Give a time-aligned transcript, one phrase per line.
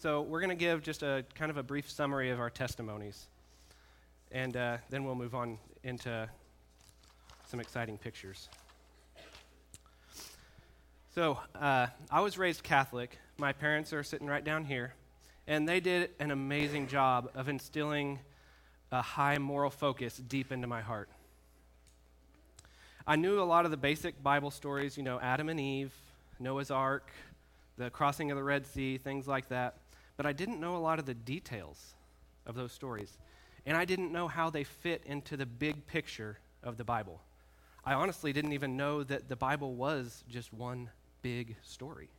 [0.00, 3.26] So we're going to give just a kind of a brief summary of our testimonies.
[4.30, 6.28] And uh, then we'll move on into
[7.48, 8.48] some exciting pictures.
[11.16, 13.18] So uh, I was raised Catholic.
[13.38, 14.94] My parents are sitting right down here.
[15.48, 18.20] And they did an amazing job of instilling
[18.92, 21.08] a high moral focus deep into my heart.
[23.04, 25.92] I knew a lot of the basic Bible stories, you know, Adam and Eve,
[26.38, 27.10] Noah's Ark,
[27.76, 29.78] the crossing of the Red Sea, things like that.
[30.18, 31.94] But I didn't know a lot of the details
[32.44, 33.16] of those stories.
[33.64, 37.20] And I didn't know how they fit into the big picture of the Bible.
[37.84, 40.90] I honestly didn't even know that the Bible was just one
[41.22, 42.10] big story.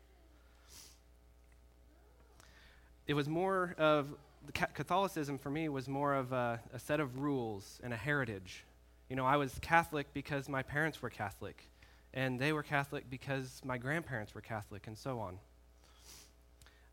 [3.05, 4.15] It was more of,
[4.53, 8.63] Catholicism for me was more of a, a set of rules and a heritage.
[9.09, 11.67] You know, I was Catholic because my parents were Catholic,
[12.13, 15.39] and they were Catholic because my grandparents were Catholic, and so on.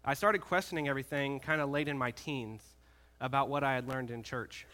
[0.09, 2.62] I started questioning everything kind of late in my teens
[3.20, 4.65] about what I had learned in church.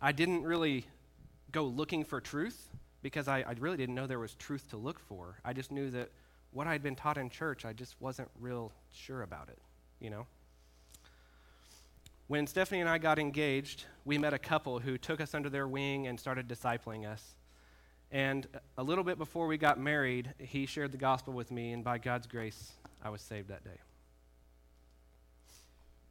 [0.00, 0.84] I didn't really
[1.50, 2.68] go looking for truth
[3.02, 5.38] because I, I, really didn't know there was truth to look for.
[5.44, 6.10] I just knew that
[6.52, 9.58] what I'd been taught in church, I just wasn't real sure about it,
[9.98, 10.26] you know?
[12.28, 15.66] When Stephanie and I got engaged, we met a couple who took us under their
[15.66, 17.34] wing and started discipling us.
[18.12, 21.82] And a little bit before we got married, he shared the gospel with me, and
[21.82, 23.78] by God's grace, I was saved that day.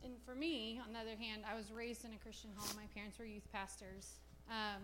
[0.08, 2.70] And for me, on the other hand, I was raised in a Christian home.
[2.78, 4.20] My parents were youth pastors.
[4.50, 4.84] Um,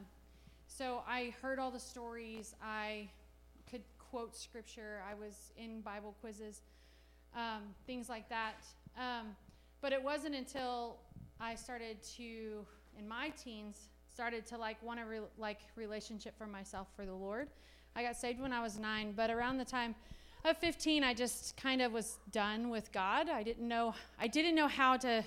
[0.67, 2.55] so I heard all the stories.
[2.61, 3.07] I
[3.71, 5.01] could quote scripture.
[5.09, 6.59] I was in Bible quizzes,
[7.33, 8.65] um, things like that.
[8.97, 9.27] Um,
[9.79, 10.97] but it wasn't until
[11.39, 12.65] I started to,
[12.99, 17.15] in my teens, started to like want a re- like relationship for myself for the
[17.15, 17.47] Lord.
[17.95, 19.95] I got saved when I was nine, but around the time
[20.45, 23.29] of 15, I just kind of was done with God.
[23.29, 25.23] I didn't know I didn't know how to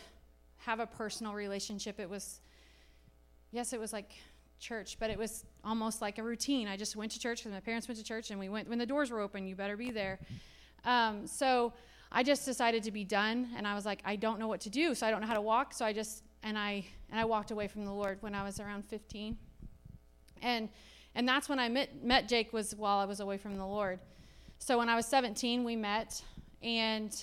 [0.58, 1.98] have a personal relationship.
[1.98, 2.40] It was
[3.50, 4.10] yes, it was like
[4.58, 6.68] church, but it was almost like a routine.
[6.68, 8.78] I just went to church because my parents went to church, and we went when
[8.78, 9.46] the doors were open.
[9.46, 10.18] You better be there.
[10.84, 11.72] Um, so
[12.12, 14.70] I just decided to be done, and I was like, I don't know what to
[14.70, 15.72] do, so I don't know how to walk.
[15.72, 18.60] So I just and I and I walked away from the Lord when I was
[18.60, 19.36] around 15,
[20.42, 20.68] and
[21.14, 23.98] and that's when I met met Jake was while I was away from the Lord.
[24.58, 26.20] So when I was 17, we met,
[26.62, 27.14] and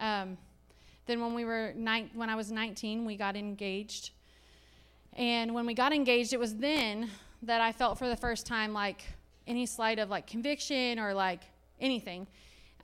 [0.00, 0.36] um,
[1.06, 4.10] then when we were when I was 19, we got engaged.
[5.14, 7.10] And when we got engaged, it was then
[7.42, 9.02] that I felt for the first time like
[9.46, 11.40] any slight of like conviction or like
[11.80, 12.26] anything.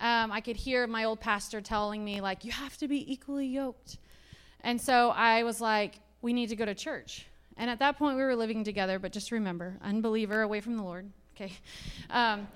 [0.01, 3.47] Um, I could hear my old pastor telling me like you have to be equally
[3.47, 3.99] yoked,
[4.61, 7.27] and so I was like, we need to go to church.
[7.57, 10.83] And at that point, we were living together, but just remember, unbeliever away from the
[10.83, 11.11] Lord.
[11.35, 11.53] Okay.
[12.11, 12.49] Um,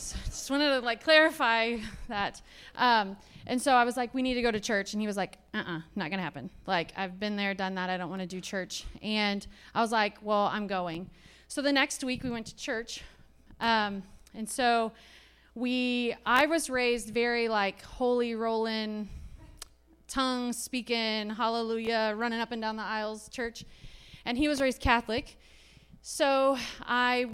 [0.00, 1.76] so just wanted to like clarify
[2.08, 2.40] that.
[2.76, 3.16] Um,
[3.46, 4.92] and so I was like, we need to go to church.
[4.92, 6.50] And he was like, uh uh-uh, uh not going to happen.
[6.66, 7.90] Like, I've been there, done that.
[7.90, 8.84] I don't want to do church.
[9.02, 11.10] And I was like, well, I'm going.
[11.48, 13.02] So the next week we went to church.
[13.60, 14.02] Um,
[14.34, 14.92] and so
[15.54, 19.08] we, I was raised very like holy rolling,
[20.08, 23.64] tongue speaking, hallelujah, running up and down the aisles church.
[24.24, 25.36] And he was raised Catholic.
[26.02, 27.30] So I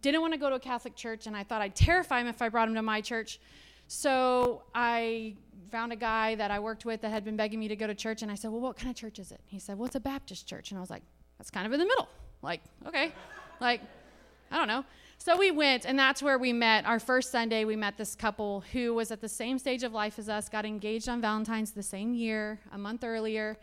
[0.00, 2.42] didn't want to go to a Catholic church, and I thought I'd terrify him if
[2.42, 3.40] I brought him to my church.
[3.88, 5.34] So I
[5.70, 7.94] found a guy that I worked with that had been begging me to go to
[7.94, 9.40] church, and I said, Well, what kind of church is it?
[9.46, 10.70] He said, Well, it's a Baptist church.
[10.70, 11.02] And I was like,
[11.38, 12.08] That's kind of in the middle.
[12.42, 13.12] Like, okay.
[13.60, 13.80] like,
[14.50, 14.84] I don't know.
[15.18, 16.84] So we went, and that's where we met.
[16.84, 20.18] Our first Sunday, we met this couple who was at the same stage of life
[20.18, 23.56] as us, got engaged on Valentine's the same year, a month earlier,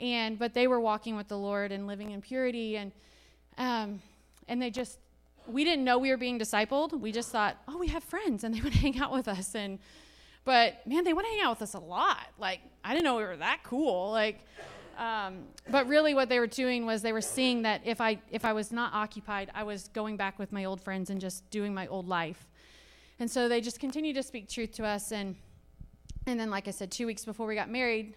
[0.00, 2.92] and but they were walking with the Lord and living in purity, and
[3.58, 4.00] um,
[4.48, 4.98] and they just
[5.46, 6.98] we didn't know we were being discipled.
[6.98, 9.54] We just thought, oh, we have friends and they would hang out with us.
[9.54, 9.78] And,
[10.44, 12.26] but man, they would hang out with us a lot.
[12.38, 14.10] Like, I didn't know we were that cool.
[14.10, 14.40] Like,
[14.98, 18.44] um, but really what they were doing was they were seeing that if I, if
[18.44, 21.74] I was not occupied, I was going back with my old friends and just doing
[21.74, 22.48] my old life.
[23.18, 25.12] And so they just continued to speak truth to us.
[25.12, 25.36] And,
[26.26, 28.14] and then, like I said, two weeks before we got married,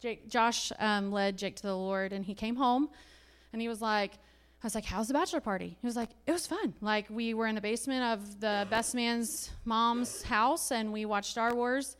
[0.00, 2.90] Jake, Josh um, led Jake to the Lord and he came home
[3.52, 4.12] and he was like,
[4.62, 5.76] I was like, How's the bachelor party?
[5.80, 6.74] He was like, It was fun.
[6.80, 11.30] Like, we were in the basement of the best man's mom's house and we watched
[11.30, 11.96] Star Wars.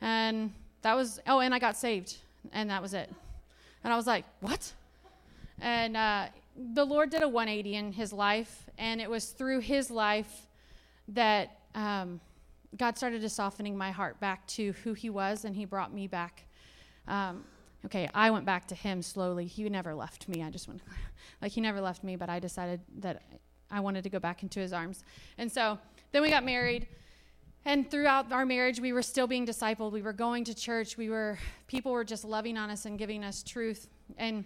[0.00, 0.52] And
[0.82, 2.18] that was, oh, and I got saved.
[2.52, 3.10] And that was it.
[3.82, 4.72] And I was like, What?
[5.60, 6.26] And uh,
[6.74, 8.66] the Lord did a 180 in his life.
[8.78, 10.46] And it was through his life
[11.08, 12.20] that um,
[12.76, 15.44] God started to softening my heart back to who he was.
[15.44, 16.44] And he brought me back.
[17.08, 17.44] Um,
[17.86, 19.46] okay, I went back to him slowly.
[19.46, 20.42] He never left me.
[20.42, 20.80] I just went,
[21.42, 23.22] like, he never left me, but I decided that
[23.70, 25.04] I wanted to go back into his arms.
[25.38, 25.78] And so
[26.12, 26.86] then we got married.
[27.64, 29.92] and throughout our marriage, we were still being discipled.
[29.92, 30.96] We were going to church.
[30.96, 33.88] We were people were just loving on us and giving us truth.
[34.16, 34.44] And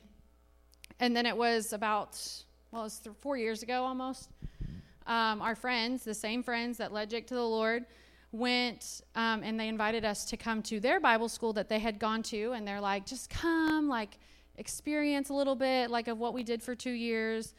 [1.00, 2.20] and then it was about
[2.70, 4.30] well, it was th- four years ago almost.
[5.06, 7.86] Um, our friends, the same friends that led Jake to the Lord,
[8.32, 11.98] went um, and they invited us to come to their Bible school that they had
[11.98, 14.18] gone to, and they're like, just come, like
[14.56, 17.54] experience a little bit, like of what we did for two years.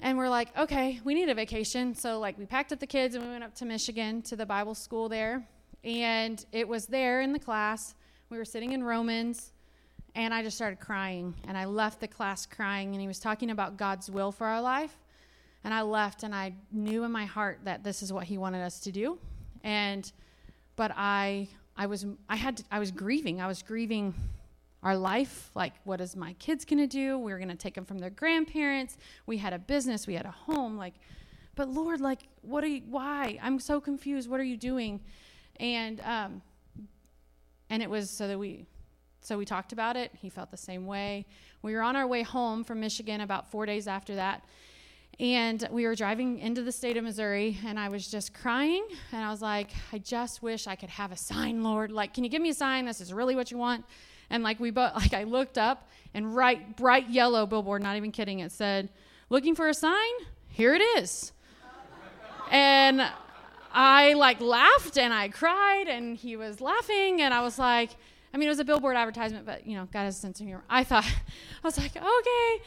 [0.00, 1.94] And we're like, okay, we need a vacation.
[1.94, 4.44] So, like, we packed up the kids and we went up to Michigan to the
[4.44, 5.46] Bible school there.
[5.82, 7.94] And it was there in the class.
[8.28, 9.52] We were sitting in Romans,
[10.14, 11.34] and I just started crying.
[11.46, 12.92] And I left the class crying.
[12.92, 14.98] And he was talking about God's will for our life.
[15.62, 18.62] And I left, and I knew in my heart that this is what he wanted
[18.62, 19.18] us to do.
[19.64, 20.10] And,
[20.76, 23.40] but I, I was, I had, to, I was grieving.
[23.40, 24.14] I was grieving
[24.84, 27.18] our life like what is my kids going to do?
[27.18, 28.98] We were going to take them from their grandparents.
[29.26, 30.06] We had a business.
[30.06, 30.76] We had a home.
[30.76, 30.94] Like
[31.56, 33.38] but lord like what are you why?
[33.42, 34.28] I'm so confused.
[34.28, 35.00] What are you doing?
[35.58, 36.42] And um
[37.70, 38.66] and it was so that we
[39.20, 40.12] so we talked about it.
[40.14, 41.24] He felt the same way.
[41.62, 44.44] We were on our way home from michigan about four days after that
[45.20, 48.86] and we were driving into the state of Missouri, and I was just crying.
[49.12, 51.92] And I was like, I just wish I could have a sign, Lord.
[51.92, 52.84] Like, can you give me a sign?
[52.84, 53.84] This is really what you want
[54.30, 58.12] and like we both like I looked up and right bright yellow billboard, not even
[58.12, 58.90] kidding, it said,
[59.30, 60.12] "Looking for a sign?
[60.48, 61.32] Here it is."
[62.50, 63.02] and
[63.72, 67.90] I like laughed and I cried and he was laughing and I was like,
[68.32, 70.46] I mean, it was a billboard advertisement, but you know, God has a sense of
[70.46, 70.62] humor.
[70.68, 71.04] I thought,
[71.64, 72.62] I was like, okay.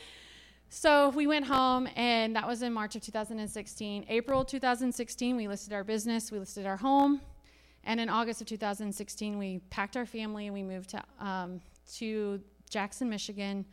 [0.69, 4.05] So we went home, and that was in March of 2016.
[4.09, 7.21] April 2016, we listed our business, we listed our home,
[7.85, 11.61] and in August of 2016, we packed our family and we moved to, um,
[11.95, 13.65] to Jackson, Michigan,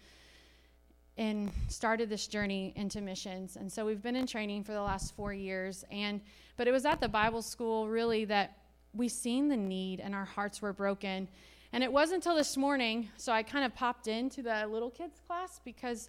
[1.17, 3.56] and started this journey into missions.
[3.56, 5.85] And so we've been in training for the last four years.
[5.91, 6.20] And
[6.56, 8.58] but it was at the Bible school really that
[8.93, 11.26] we seen the need and our hearts were broken.
[11.73, 15.20] And it wasn't until this morning, so I kind of popped into the little kids
[15.26, 16.08] class because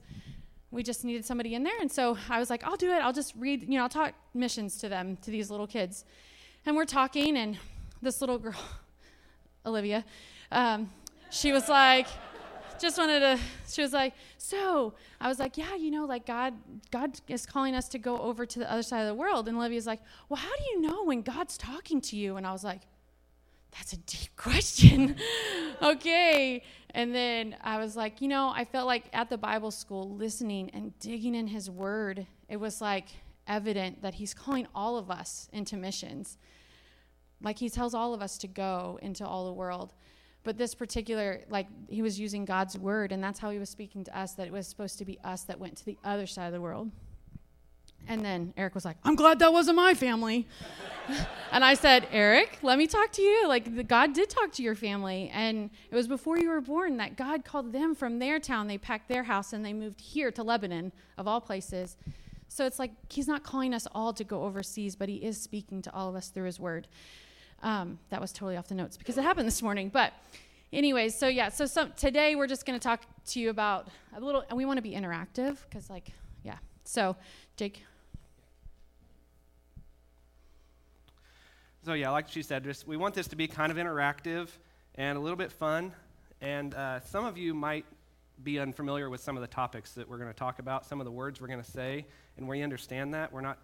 [0.72, 1.80] we just needed somebody in there.
[1.80, 2.98] And so I was like, I'll do it.
[2.98, 6.06] I'll just read, you know, I'll talk missions to them, to these little kids.
[6.66, 7.58] And we're talking, and
[8.02, 8.56] this little girl,
[9.66, 10.04] Olivia,
[10.52, 10.90] um,
[11.30, 12.08] she was like,
[12.80, 16.54] just wanted to, she was like, so I was like, yeah, you know, like God,
[16.92, 19.48] God is calling us to go over to the other side of the world.
[19.48, 22.38] And Olivia's like, well, how do you know when God's talking to you?
[22.38, 22.82] And I was like,
[23.72, 25.16] that's a deep question.
[25.82, 26.64] okay.
[26.92, 30.70] And then I was like, you know, I felt like at the Bible school, listening
[30.72, 33.10] and digging in his word, it was like
[33.48, 36.38] evident that he's calling all of us into missions.
[37.42, 39.94] Like he tells all of us to go into all the world.
[40.44, 44.04] But this particular, like he was using God's word, and that's how he was speaking
[44.06, 46.48] to us, that it was supposed to be us that went to the other side
[46.48, 46.92] of the world.
[48.08, 50.48] And then Eric was like, I'm glad that wasn't my family.
[51.52, 53.48] and I said, Eric, let me talk to you.
[53.48, 55.30] Like, the, God did talk to your family.
[55.34, 58.68] And it was before you were born that God called them from their town.
[58.68, 61.98] They packed their house and they moved here to Lebanon, of all places.
[62.48, 65.82] So it's like He's not calling us all to go overseas, but He is speaking
[65.84, 66.88] to all of us through His word.
[67.64, 69.90] Um, that was totally off the notes because it happened this morning.
[69.90, 70.14] But,
[70.72, 74.20] anyways, so yeah, so some, today we're just going to talk to you about a
[74.20, 76.12] little, and we want to be interactive because, like,
[76.44, 76.58] yeah.
[76.84, 77.16] So,
[77.58, 77.82] Jake.
[81.86, 84.48] So yeah, like she said, just we want this to be kind of interactive
[84.96, 85.94] and a little bit fun.
[86.42, 87.86] And uh, some of you might
[88.44, 91.06] be unfamiliar with some of the topics that we're going to talk about, some of
[91.06, 93.32] the words we're going to say, and we understand that.
[93.32, 93.60] We're not,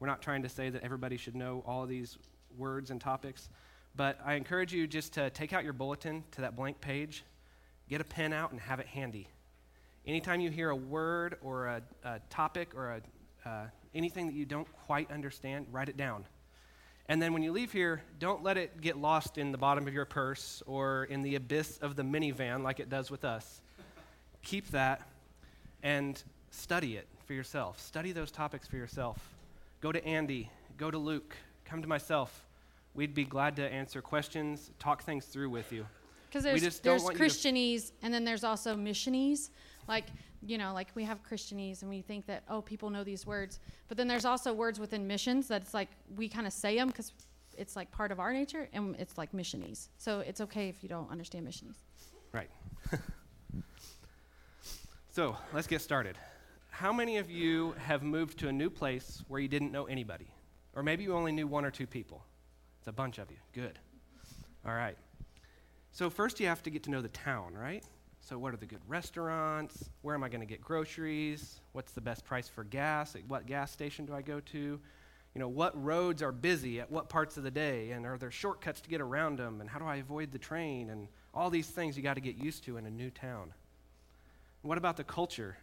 [0.00, 2.18] we're not trying to say that everybody should know all of these
[2.58, 3.48] words and topics.
[3.96, 7.24] But I encourage you just to take out your bulletin to that blank page,
[7.88, 9.28] get a pen out, and have it handy.
[10.06, 13.00] Anytime you hear a word or a, a topic or
[13.46, 13.64] a, uh,
[13.94, 16.26] anything that you don't quite understand, write it down.
[17.08, 19.94] And then when you leave here, don't let it get lost in the bottom of
[19.94, 23.60] your purse or in the abyss of the minivan like it does with us.
[24.42, 25.02] Keep that
[25.82, 27.80] and study it for yourself.
[27.80, 29.18] Study those topics for yourself.
[29.80, 32.46] Go to Andy, go to Luke, come to myself.
[32.94, 35.86] We'd be glad to answer questions, talk things through with you.
[36.28, 39.50] Because there's, there's Christianese and then there's also missionese.
[39.88, 40.06] Like,
[40.44, 43.60] you know, like we have Christianese and we think that, oh, people know these words.
[43.88, 47.12] But then there's also words within missions that's like we kind of say them because
[47.56, 49.88] it's like part of our nature and it's like missionese.
[49.98, 51.76] So it's okay if you don't understand missionese.
[52.32, 52.50] Right.
[55.10, 56.16] so let's get started.
[56.70, 60.32] How many of you have moved to a new place where you didn't know anybody?
[60.74, 62.24] Or maybe you only knew one or two people.
[62.78, 63.36] It's a bunch of you.
[63.52, 63.78] Good.
[64.66, 64.96] All right.
[65.92, 67.84] So, first you have to get to know the town, right?
[68.24, 69.90] So, what are the good restaurants?
[70.02, 71.60] Where am I going to get groceries?
[71.72, 73.16] What's the best price for gas?
[73.16, 74.58] At What gas station do I go to?
[74.58, 78.30] You know, what roads are busy at what parts of the day, and are there
[78.30, 81.66] shortcuts to get around them, and how do I avoid the train, and all these
[81.66, 83.52] things you got to get used to in a new town.
[84.60, 85.56] What about the culture?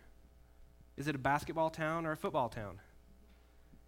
[0.98, 2.80] Is it a basketball town or a football town?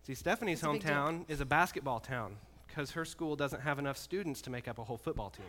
[0.03, 2.37] See, Stephanie's hometown is a basketball town
[2.67, 5.45] because her school doesn't have enough students to make up a whole football team.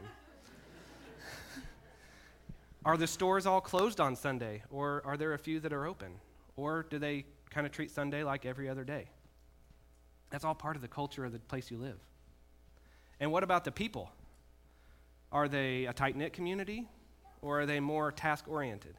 [2.84, 6.14] Are the stores all closed on Sunday, or are there a few that are open?
[6.56, 9.08] Or do they kind of treat Sunday like every other day?
[10.30, 11.98] That's all part of the culture of the place you live.
[13.20, 14.10] And what about the people?
[15.30, 16.88] Are they a tight knit community,
[17.40, 18.96] or are they more task oriented?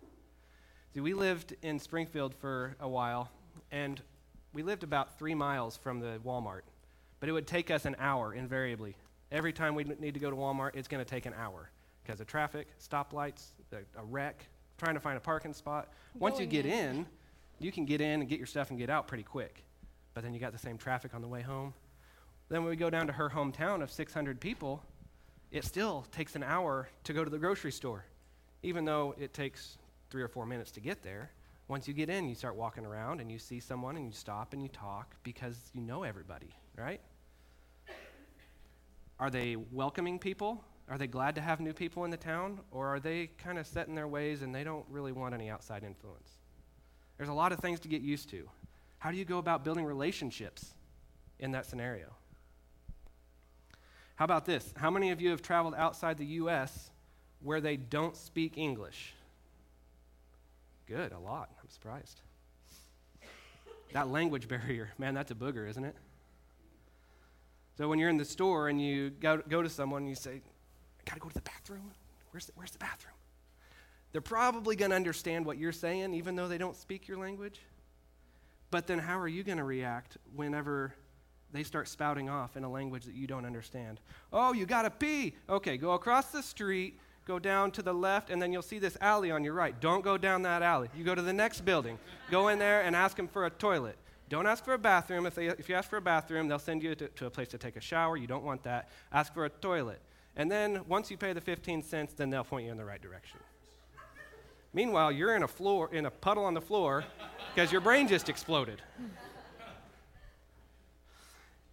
[0.93, 3.29] See, we lived in Springfield for a while,
[3.71, 4.01] and
[4.53, 6.61] we lived about three miles from the Walmart,
[7.19, 8.95] but it would take us an hour invariably.
[9.31, 11.69] Every time we need to go to Walmart, it's going to take an hour
[12.03, 14.45] because of traffic, stoplights, a, a, wreck,
[14.77, 15.89] trying to find a parking spot.
[16.13, 16.97] Once you oh, get in.
[16.97, 17.05] in,
[17.59, 19.63] you can get in and get your stuff and get out pretty quick.
[20.13, 21.73] But then you got the same traffic on the way home.
[22.49, 24.83] Then when we go down to her hometown of 600 people,
[25.51, 28.05] it still takes an hour to go to the grocery store,
[28.63, 29.77] even though it takes
[30.09, 31.31] three or four minutes to get there.
[31.67, 34.53] Once you get in, you start walking around and you see someone and you stop
[34.53, 36.99] and you talk because you know everybody, right?
[39.19, 40.63] Are they welcoming people?
[40.89, 42.59] Are they glad to have new people in the town?
[42.71, 45.49] Or are they kind of set in their ways and they don't really want any
[45.49, 46.29] outside influence?
[47.17, 48.49] There's a lot of things to get used to.
[48.99, 50.73] How do you go about building relationships
[51.39, 52.13] in that scenario?
[54.15, 54.73] How about this?
[54.77, 56.91] How many of you have traveled outside the U.S.
[57.41, 59.13] where they don't speak English?
[60.87, 61.49] Good, a lot.
[61.61, 62.21] I'm surprised.
[63.93, 65.95] That language barrier, man, that's a booger, isn't it?
[67.77, 70.41] So when you're in the store and you go, go to someone and you say,
[71.05, 71.91] I got to go to the bathroom.
[72.31, 73.15] Where's the, where's the bathroom?
[74.11, 77.61] They're probably to understand what you're saying, even though they don't speak your language.
[78.71, 80.93] But then how are you to react whenever
[81.51, 83.99] they start spouting off in a language that you don't understand?
[84.31, 85.35] Oh, you got to pee.
[85.49, 88.97] Okay, go across the street go down to the left, and then you'll see this
[89.01, 89.79] alley on your right.
[89.79, 90.89] Don't go down that alley.
[90.95, 91.97] You go to the next building.
[92.29, 93.97] Go in there and ask them for a toilet.
[94.29, 95.25] Don't ask for a bathroom.
[95.25, 97.49] If, they, if you ask for a bathroom, they'll send you to, to a place
[97.49, 98.17] to take a shower.
[98.17, 98.89] You don't want that.
[99.11, 100.01] Ask for a toilet.
[100.35, 103.01] And then once you pay the 15 cents, then they'll point you in the right
[103.01, 103.39] direction.
[104.73, 107.03] Meanwhile, you're in a floor in a puddle on the floor
[107.53, 108.81] because your brain just exploded.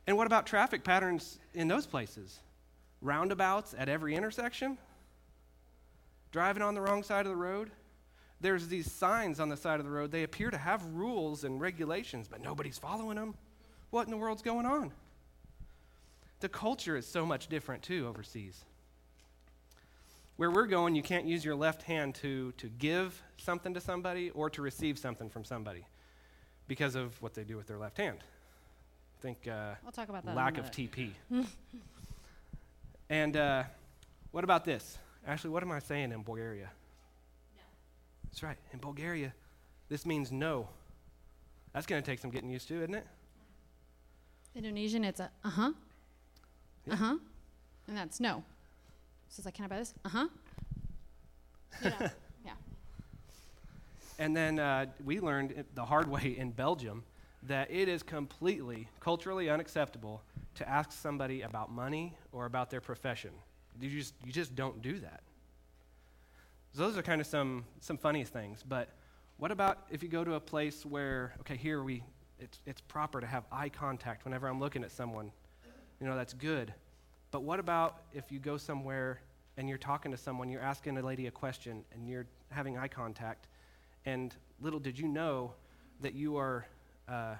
[0.06, 2.40] And what about traffic patterns in those places?
[3.00, 4.76] Roundabouts at every intersection?
[6.30, 7.70] driving on the wrong side of the road.
[8.40, 10.10] There's these signs on the side of the road.
[10.10, 13.34] They appear to have rules and regulations, but nobody's following them.
[13.90, 14.92] What in the world's going on?
[16.40, 18.64] The culture is so much different, too, overseas.
[20.36, 24.30] Where we're going, you can't use your left hand to, to give something to somebody
[24.30, 25.84] or to receive something from somebody
[26.66, 28.18] because of what they do with their left hand.
[28.20, 31.10] I think uh, will talk about that lack of TP.
[33.10, 33.64] and uh,
[34.30, 34.96] what about this?
[35.26, 36.70] Actually, what am I saying in Bulgaria?
[37.54, 37.62] No.
[38.24, 38.56] That's right.
[38.72, 39.34] In Bulgaria,
[39.90, 40.68] this means no.
[41.74, 43.06] That's going to take some getting used to, isn't it?
[44.54, 45.72] Indonesian, it's a uh huh.
[46.90, 46.94] Yeah.
[46.94, 47.16] Uh huh.
[47.88, 48.42] And that's no.
[49.28, 49.94] So it's like, can I buy this?
[50.04, 50.28] Uh huh.
[51.82, 51.90] Yeah.
[52.44, 52.52] yeah.
[54.18, 57.04] And then uh, we learned the hard way in Belgium
[57.44, 60.22] that it is completely culturally unacceptable
[60.56, 63.30] to ask somebody about money or about their profession.
[63.80, 65.22] You just, you just don't do that.
[66.74, 68.62] So those are kind of some, some funny things.
[68.68, 68.90] But
[69.38, 72.02] what about if you go to a place where, okay, here we,
[72.38, 75.32] it's, it's proper to have eye contact whenever I'm looking at someone?
[76.00, 76.72] You know, that's good.
[77.30, 79.20] But what about if you go somewhere
[79.56, 82.88] and you're talking to someone, you're asking a lady a question, and you're having eye
[82.88, 83.46] contact,
[84.06, 85.52] and little did you know
[86.00, 86.66] that you are
[87.08, 87.34] uh,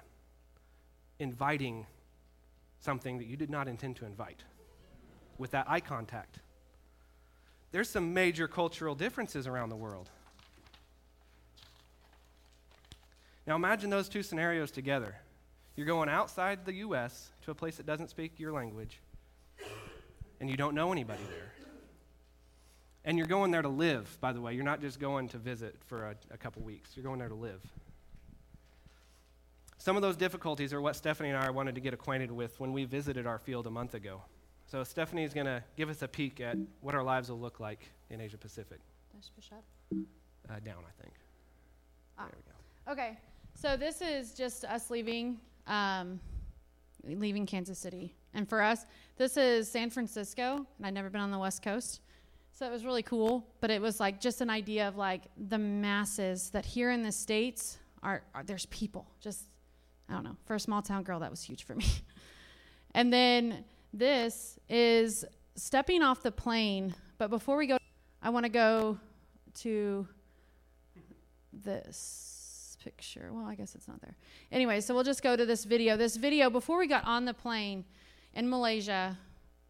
[1.19, 1.85] inviting
[2.79, 4.43] something that you did not intend to invite?
[5.41, 6.39] with that eye contact.
[7.71, 10.09] There's some major cultural differences around the world.
[13.47, 15.15] Now imagine those two scenarios together.
[15.75, 17.30] You're going outside the U.S.
[17.41, 18.99] to a place that doesn't speak your language,
[20.39, 21.53] and you don't know anybody there.
[23.03, 24.53] And you're going there to live, by the way.
[24.53, 27.35] You're not just going to visit for a, a couple weeks, you're going there to
[27.35, 27.61] live.
[29.79, 32.71] Some of those difficulties are what Stephanie and I wanted to get acquainted with when
[32.71, 34.21] we visited our field a month ago.
[34.67, 37.59] So Stephanie is going to give us a peek at what our lives will look
[37.59, 38.79] like in Asia Pacific.
[39.35, 39.63] push up?
[39.91, 41.13] Uh, down, I think.
[42.17, 42.25] Ah.
[42.25, 42.91] There we go.
[42.91, 43.17] Okay,
[43.55, 46.19] so this is just us leaving, um,
[47.03, 48.85] leaving Kansas City, and for us,
[49.17, 52.01] this is San Francisco, and I'd never been on the West Coast,
[52.53, 53.45] so it was really cool.
[53.59, 57.11] But it was like just an idea of like the masses that here in the
[57.11, 59.07] states are, are there's people.
[59.19, 59.45] Just
[60.09, 60.35] I don't know.
[60.45, 61.85] For a small town girl, that was huge for me.
[62.93, 65.23] And then this is
[65.55, 66.93] stepping off the plane.
[67.17, 67.77] But before we go,
[68.21, 68.99] I want to go
[69.61, 70.05] to
[71.53, 72.40] this
[72.83, 73.29] picture.
[73.31, 74.15] Well, I guess it's not there.
[74.51, 75.97] Anyway, so we'll just go to this video.
[75.97, 77.85] This video, before we got on the plane
[78.33, 79.17] in Malaysia,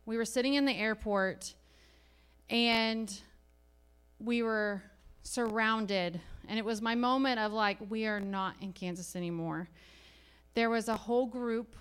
[0.05, 1.53] we were sitting in the airport
[2.49, 3.21] and
[4.19, 4.81] we were
[5.23, 6.19] surrounded.
[6.47, 9.69] And it was my moment of like, we are not in Kansas anymore.
[10.53, 11.75] There was a whole group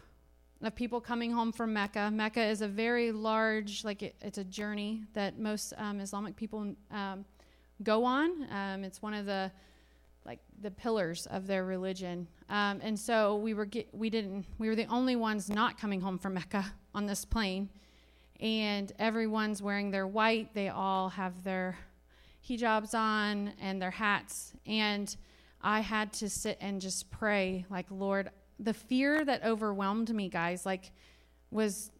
[0.62, 2.10] of people coming home from Mecca.
[2.12, 6.74] Mecca is a very large, like, it, it's a journey that most um, Islamic people
[6.90, 7.24] um,
[7.82, 8.46] go on.
[8.52, 9.50] Um, it's one of the
[10.24, 12.26] like the pillars of their religion.
[12.48, 16.00] Um, and so we were get, we didn't we were the only ones not coming
[16.00, 17.68] home from Mecca on this plane,
[18.40, 20.54] and everyone's wearing their white.
[20.54, 21.78] They all have their
[22.48, 24.52] hijabs on and their hats.
[24.66, 25.14] And
[25.62, 30.64] I had to sit and just pray, like Lord, the fear that overwhelmed me, guys,
[30.64, 30.90] like
[31.50, 31.90] was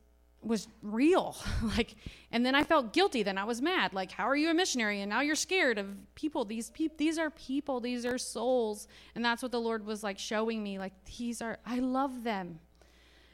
[0.43, 1.37] was real.
[1.63, 1.95] Like
[2.33, 3.93] and then i felt guilty then i was mad.
[3.93, 5.01] Like how are you a missionary?
[5.03, 6.45] And now you're scared of people.
[6.45, 8.89] These people these are people these are souls.
[9.15, 10.79] And that's what the lord was like showing me.
[10.79, 12.59] Like these are i love them.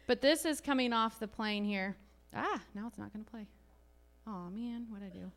[0.07, 1.97] But this is coming off the plane here.
[2.35, 3.47] Ah now it's not going to play.
[4.27, 5.31] Oh man what i do.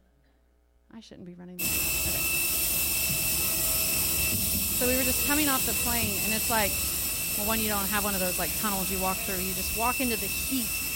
[0.94, 2.08] I shouldn't be running this.
[2.10, 2.24] Okay.
[4.78, 6.72] So we were just coming off the plane and it's like
[7.38, 9.42] well one you don't have one of those like tunnels you walk through.
[9.44, 10.89] You just walk into the heat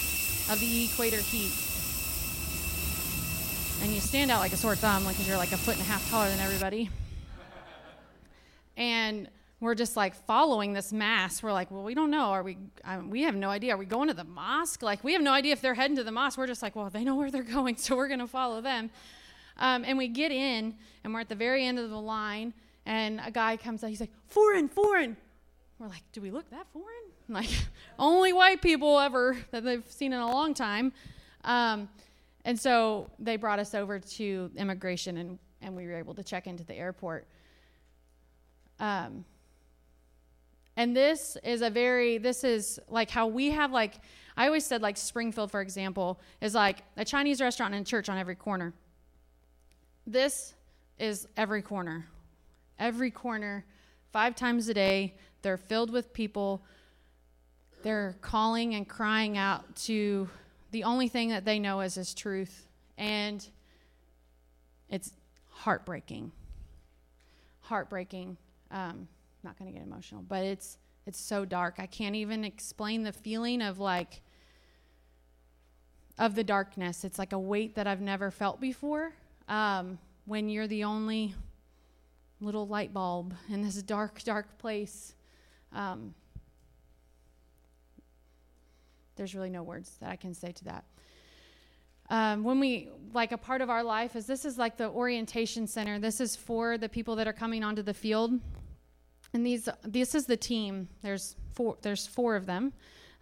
[0.49, 1.51] of the equator heat.
[3.81, 5.81] And you stand out like a sore thumb, like because you're like a foot and
[5.81, 6.89] a half taller than everybody.
[8.77, 9.29] and
[9.63, 11.41] we're just like following this mass.
[11.41, 12.25] We're like, well, we don't know.
[12.25, 12.57] Are we?
[12.83, 13.73] Um, we have no idea.
[13.73, 14.83] Are we going to the mosque?
[14.83, 16.37] Like, we have no idea if they're heading to the mosque.
[16.37, 18.89] We're just like, well, they know where they're going, so we're going to follow them.
[19.57, 22.53] Um, and we get in, and we're at the very end of the line,
[22.85, 23.89] and a guy comes out.
[23.89, 25.15] He's like, foreign, foreign.
[25.79, 27.12] We're like, do we look that foreign?
[27.33, 27.49] Like,
[27.99, 30.93] only white people ever that they've seen in a long time.
[31.43, 31.89] Um,
[32.45, 36.47] and so they brought us over to immigration, and, and we were able to check
[36.47, 37.27] into the airport.
[38.79, 39.25] Um,
[40.75, 43.95] and this is a very, this is like how we have, like,
[44.35, 48.17] I always said, like, Springfield, for example, is like a Chinese restaurant and church on
[48.17, 48.73] every corner.
[50.07, 50.55] This
[50.97, 52.07] is every corner.
[52.79, 53.65] Every corner,
[54.11, 56.63] five times a day, they're filled with people.
[57.83, 60.29] They're calling and crying out to
[60.71, 62.67] the only thing that they know is His truth.
[62.97, 63.47] And
[64.89, 65.11] it's
[65.49, 66.31] heartbreaking.
[67.61, 68.37] Heartbreaking.
[68.71, 69.07] Um,
[69.43, 71.75] not going to get emotional, but it's it's so dark.
[71.79, 74.21] I can't even explain the feeling of like
[76.17, 77.03] of the darkness.
[77.03, 79.13] It's like a weight that I've never felt before.
[79.49, 81.35] Um, when you're the only
[82.39, 85.15] little light bulb in this dark, dark place.
[85.73, 86.13] Um,
[89.15, 90.85] there's really no words that I can say to that.
[92.09, 95.67] Um, when we like a part of our life is this is like the orientation
[95.67, 95.99] center.
[95.99, 98.39] This is for the people that are coming onto the field,
[99.33, 100.89] and these this is the team.
[101.01, 101.77] There's four.
[101.81, 102.73] There's four of them.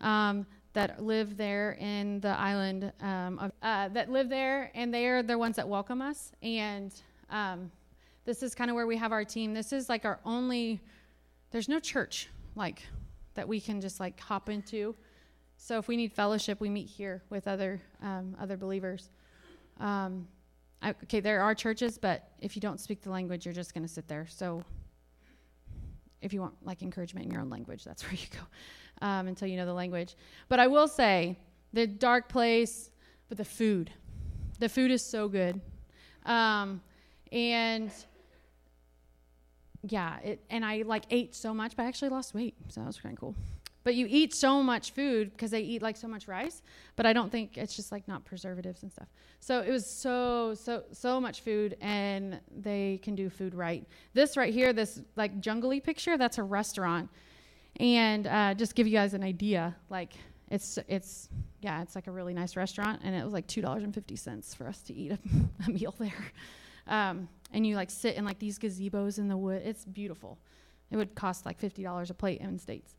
[0.01, 5.05] Um, that live there in the island um, of, uh, that live there, and they
[5.07, 6.31] are the ones that welcome us.
[6.41, 6.93] And
[7.29, 7.69] um,
[8.25, 9.53] this is kind of where we have our team.
[9.53, 10.79] This is like our only.
[11.51, 12.83] There's no church like
[13.33, 14.95] that we can just like hop into.
[15.63, 19.11] So if we need fellowship, we meet here with other um, other believers.
[19.79, 20.27] Um,
[20.81, 23.83] I, okay, there are churches, but if you don't speak the language, you're just going
[23.83, 24.25] to sit there.
[24.27, 24.63] So
[26.19, 29.47] if you want like encouragement in your own language, that's where you go um, until
[29.47, 30.15] you know the language.
[30.49, 31.37] But I will say
[31.73, 32.89] the dark place,
[33.29, 33.91] but the food,
[34.57, 35.61] the food is so good,
[36.25, 36.81] um,
[37.31, 37.91] and
[39.83, 42.87] yeah, it, and I like ate so much, but I actually lost weight, so that
[42.87, 43.35] was kind of cool.
[43.83, 46.61] But you eat so much food because they eat like so much rice,
[46.95, 49.07] but I don't think it's just like not preservatives and stuff.
[49.39, 53.85] So it was so so so much food, and they can do food right.
[54.13, 57.09] This right here, this like jungly picture, that's a restaurant,
[57.79, 60.13] and uh, just give you guys an idea, like
[60.51, 61.29] it's it's
[61.61, 64.17] yeah, it's like a really nice restaurant, and it was like two dollars and fifty
[64.17, 65.19] cents for us to eat a,
[65.67, 66.13] a meal there.
[66.87, 69.61] Um, and you like sit in like these gazebos in the wood.
[69.63, 70.37] It's beautiful.
[70.91, 72.95] It would cost like fifty dollars a plate in states.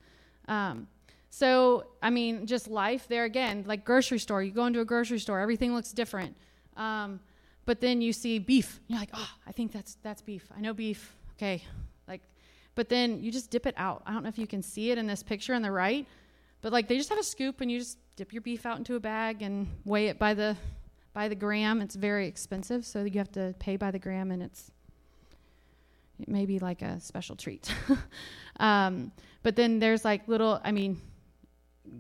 [0.49, 0.89] Um,
[1.31, 4.43] so I mean, just life there again, like grocery store.
[4.43, 6.37] You go into a grocery store, everything looks different.
[6.77, 7.21] Um,
[7.65, 8.81] but then you see beef.
[8.89, 10.47] You're like, oh, I think that's that's beef.
[10.57, 11.15] I know beef.
[11.37, 11.63] Okay,
[12.07, 12.21] like,
[12.75, 14.03] but then you just dip it out.
[14.07, 16.07] I don't know if you can see it in this picture on the right,
[16.61, 18.97] but like they just have a scoop and you just dip your beef out into
[18.97, 20.57] a bag and weigh it by the
[21.15, 21.81] by the gram.
[21.81, 24.71] It's very expensive, so you have to pay by the gram, and it's
[26.21, 27.73] it may be like a special treat.
[28.63, 29.11] um,
[29.43, 31.01] but then there's like little, I mean,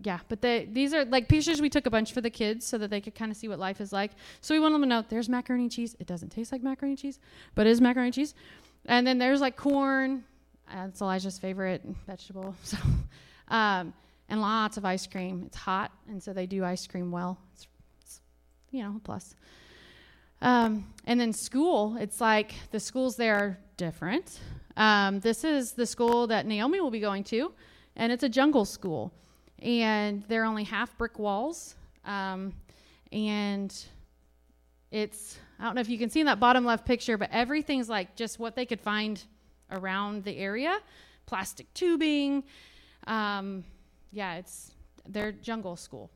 [0.04, 2.78] yeah, but they these are like pictures we took a bunch for the kids so
[2.78, 4.12] that they could kind of see what life is like.
[4.40, 5.96] So we want them to know there's macaroni and cheese.
[5.98, 7.18] It doesn't taste like macaroni and cheese,
[7.56, 8.34] but it is macaroni and cheese.
[8.86, 10.24] And then there's like corn.
[10.72, 12.54] That's Elijah's favorite vegetable.
[12.64, 12.78] So,
[13.48, 13.92] um,
[14.28, 15.42] and lots of ice cream.
[15.44, 17.38] It's hot, and so they do ice cream well.
[17.52, 17.66] It's,
[18.00, 18.20] it's
[18.70, 19.34] you know a plus.
[20.40, 21.96] Um, and then school.
[21.98, 24.40] It's like the schools there are different.
[24.76, 27.52] Um, this is the school that Naomi will be going to,
[27.96, 29.12] and it's a jungle school
[29.62, 31.76] and they're only half brick walls.
[32.04, 32.52] Um,
[33.12, 33.74] and
[34.90, 37.88] it's, I don't know if you can see in that bottom left picture, but everything's
[37.88, 39.22] like just what they could find
[39.70, 40.78] around the area
[41.24, 42.42] plastic tubing.
[43.06, 43.64] Um,
[44.10, 44.72] yeah, it's
[45.08, 46.10] their jungle school.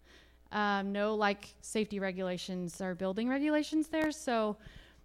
[0.52, 4.10] um, no like safety regulations or building regulations there.
[4.10, 4.56] So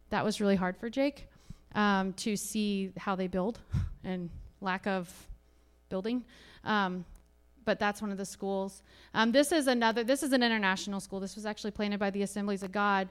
[0.09, 1.27] that was really hard for Jake
[1.75, 3.59] um, to see how they build
[4.03, 4.29] and
[4.62, 5.12] lack of
[5.89, 6.23] building.
[6.63, 7.05] Um,
[7.65, 8.83] but that's one of the schools.
[9.13, 10.03] Um, this is another.
[10.03, 11.19] This is an international school.
[11.19, 13.07] This was actually planted by the Assemblies of God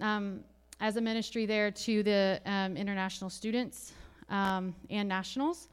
[0.00, 0.40] um,
[0.80, 3.92] as a ministry there to the um, international students
[4.30, 5.68] um, and nationals.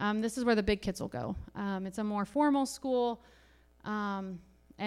[0.00, 1.36] Um, this is where the big kids will go.
[1.54, 3.20] Um, it's a more formal school,
[3.84, 4.38] and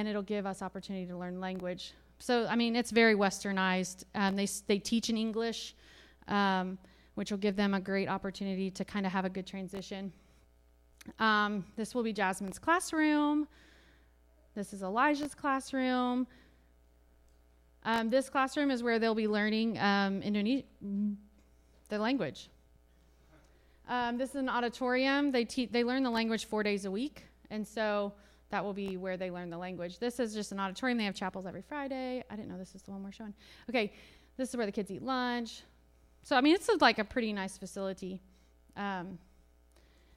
[0.07, 1.93] it'll give us opportunity to learn language.
[2.19, 4.03] So I mean, it's very westernized.
[4.35, 5.75] they they teach in English,
[7.15, 10.11] which will give them a great opportunity to kind of have a good transition.
[11.19, 13.47] Um, this will be Jasmine's classroom.
[14.55, 16.27] This is Elijah's classroom.
[17.83, 21.17] Um, this classroom is where they'll be learning um, Indonesian,
[21.89, 22.49] the language.
[23.89, 25.31] Um, this is an auditorium.
[25.31, 28.13] They te- they learn the language four days a week, and so
[28.49, 29.97] that will be where they learn the language.
[29.97, 30.97] This is just an auditorium.
[30.97, 32.23] They have chapels every Friday.
[32.29, 33.33] I didn't know this is the one we're showing.
[33.69, 33.93] Okay,
[34.37, 35.63] this is where the kids eat lunch.
[36.23, 38.21] So I mean, it's like a pretty nice facility.
[38.75, 39.17] Um,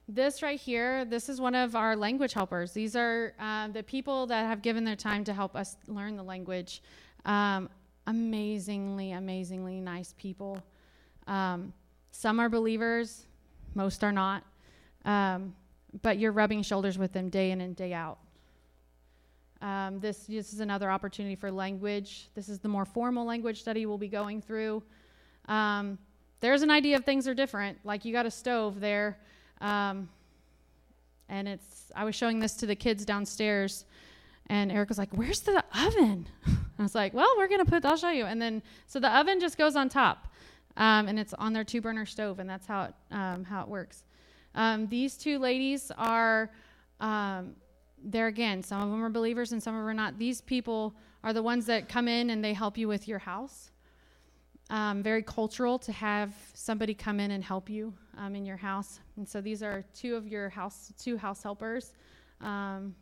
[0.07, 2.71] this right here, this is one of our language helpers.
[2.71, 6.23] These are uh, the people that have given their time to help us learn the
[6.23, 6.83] language.
[7.25, 7.69] Um,
[8.05, 10.61] amazingly, amazingly nice people.
[11.25, 11.73] Um,
[12.11, 13.25] some are believers,
[13.73, 14.43] most are not.
[15.05, 15.55] Um,
[16.01, 18.19] but you're rubbing shoulders with them day in and day out.
[19.61, 22.29] Um, this, this is another opportunity for language.
[22.35, 24.83] This is the more formal language study we'll be going through.
[25.47, 25.97] Um,
[26.39, 27.79] there's an idea of things are different.
[27.83, 29.17] Like you got a stove there.
[29.61, 30.09] Um,
[31.29, 33.85] and it's, I was showing this to the kids downstairs,
[34.47, 36.27] and Eric was like, Where's the oven?
[36.79, 38.25] I was like, Well, we're to put, I'll show you.
[38.25, 40.27] And then, so the oven just goes on top,
[40.77, 43.67] um, and it's on their two burner stove, and that's how it, um, how it
[43.67, 44.03] works.
[44.53, 46.51] Um, these two ladies are,
[46.99, 47.55] um,
[48.03, 50.17] there again, some of them are believers and some of them are not.
[50.17, 53.71] These people are the ones that come in and they help you with your house.
[54.69, 58.99] Um, very cultural to have somebody come in and help you um, in your house.
[59.15, 61.93] And so these are two of your house, two house helpers.
[62.41, 62.95] Um,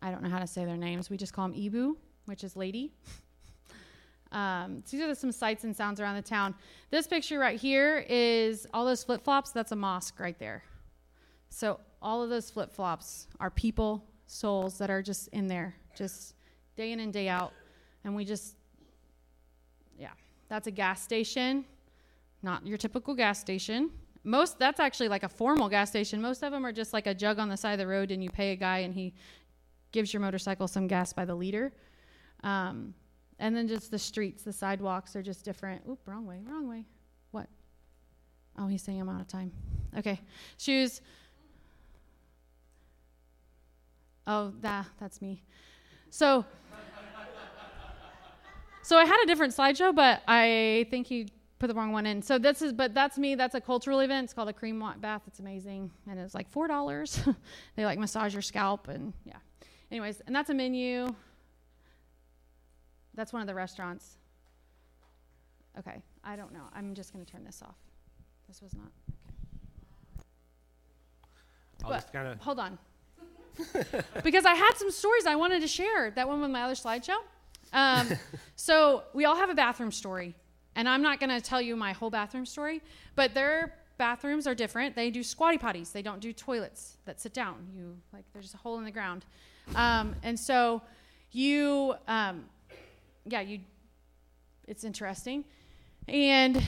[0.00, 1.10] I don't know how to say their names.
[1.10, 2.92] We just call them Ibu, which is lady.
[4.32, 6.54] Um, so these are some sights and sounds around the town.
[6.90, 9.50] This picture right here is all those flip flops.
[9.52, 10.64] That's a mosque right there.
[11.48, 16.34] So all of those flip flops are people, souls that are just in there, just
[16.76, 17.52] day in and day out.
[18.04, 18.56] And we just,
[20.48, 21.64] that's a gas station
[22.46, 23.90] not your typical gas station.
[24.24, 26.22] Most that's actually like a formal gas station.
[26.22, 28.22] Most of them are just like a jug on the side of the road, and
[28.22, 29.14] you pay a guy, and he
[29.92, 31.72] gives your motorcycle some gas by the liter.
[32.42, 32.94] Um,
[33.38, 35.82] and then just the streets, the sidewalks are just different.
[35.88, 36.86] Oop, wrong way, wrong way.
[37.32, 37.48] What?
[38.58, 39.52] Oh, he's saying I'm out of time.
[39.98, 40.20] Okay,
[40.56, 41.00] shoes.
[44.26, 45.42] Oh, that that's me.
[46.10, 46.44] So.
[48.86, 51.26] So I had a different slideshow, but I think he
[51.58, 52.22] put the wrong one in.
[52.22, 53.34] So this is, but that's me.
[53.34, 54.26] That's a cultural event.
[54.26, 55.22] It's called a cream bath.
[55.26, 57.20] It's amazing, and it's like four dollars.
[57.74, 59.38] they like massage your scalp, and yeah.
[59.90, 61.12] Anyways, and that's a menu.
[63.16, 64.18] That's one of the restaurants.
[65.76, 66.68] Okay, I don't know.
[66.72, 67.74] I'm just gonna turn this off.
[68.46, 68.92] This was not.
[71.82, 72.38] I'll But just kind of.
[72.38, 72.78] Hold on.
[74.22, 76.12] because I had some stories I wanted to share.
[76.12, 77.16] That one with my other slideshow.
[77.72, 78.08] Um,
[78.56, 80.34] so we all have a bathroom story.
[80.74, 82.82] And I'm not going to tell you my whole bathroom story,
[83.14, 84.94] but their bathrooms are different.
[84.94, 85.92] They do squatty potties.
[85.92, 87.66] They don't do toilets that sit down.
[87.74, 89.24] You like there's a hole in the ground,
[89.74, 90.82] um, and so
[91.32, 92.44] you, um,
[93.24, 93.60] yeah, you.
[94.68, 95.44] It's interesting,
[96.08, 96.62] and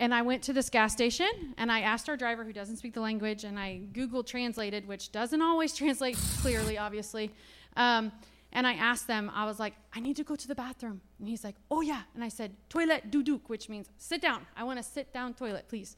[0.00, 2.94] and I went to this gas station and I asked our driver who doesn't speak
[2.94, 7.30] the language, and I Google translated, which doesn't always translate clearly, obviously.
[7.76, 8.10] Um,
[8.52, 11.00] and I asked them, I was like, I need to go to the bathroom.
[11.18, 12.02] And he's like, Oh, yeah.
[12.14, 14.46] And I said, Toilet duduk, which means sit down.
[14.56, 15.96] I want to sit down toilet, please.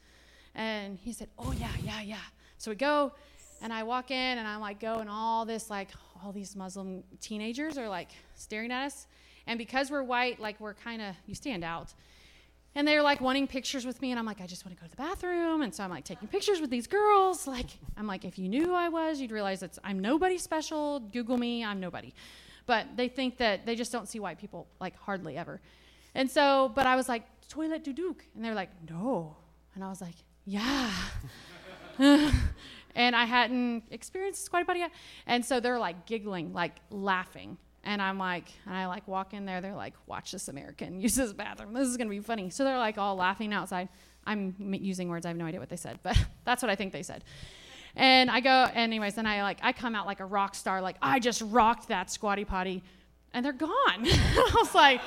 [0.54, 2.16] And he said, Oh, yeah, yeah, yeah.
[2.58, 3.12] So we go,
[3.62, 5.90] And I walk in and I'm like, go, and all this, like,
[6.22, 9.06] all these Muslim teenagers are like staring at us.
[9.46, 11.94] And because we're white, like, we're kind of, you stand out.
[12.74, 14.86] And they're like wanting pictures with me, and I'm like, I just want to go
[14.86, 15.60] to the bathroom.
[15.62, 17.46] And so I'm like taking pictures with these girls.
[17.46, 17.66] Like,
[17.98, 21.00] I'm like, if you knew who I was, you'd realize that I'm nobody special.
[21.00, 22.14] Google me, I'm nobody.
[22.66, 25.60] But they think that they just don't see white people like hardly ever.
[26.14, 28.20] And so, but I was like, toilet du duduk.
[28.34, 29.36] And they're like, no.
[29.74, 30.90] And I was like, yeah.
[31.98, 34.92] and I hadn't experienced squatty potty yet.
[35.26, 37.58] And so they're like giggling, like laughing.
[37.84, 39.60] And I'm like, and I like walk in there.
[39.60, 41.72] They're like, watch this American use this bathroom.
[41.72, 42.50] This is gonna be funny.
[42.50, 43.88] So they're like all laughing outside.
[44.24, 45.26] I'm using words.
[45.26, 47.24] I have no idea what they said, but that's what I think they said.
[47.94, 50.80] And I go, anyways, then I like, I come out like a rock star.
[50.80, 52.82] Like I just rocked that squatty potty,
[53.34, 53.70] and they're gone.
[53.88, 55.00] I was like,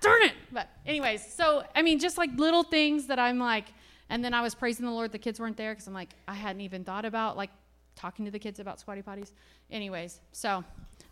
[0.00, 0.34] darn it.
[0.52, 3.66] But anyways, so I mean, just like little things that I'm like,
[4.08, 5.12] and then I was praising the Lord.
[5.12, 7.50] The kids weren't there because I'm like, I hadn't even thought about like
[7.94, 9.32] talking to the kids about squatty potties.
[9.70, 10.64] Anyways, so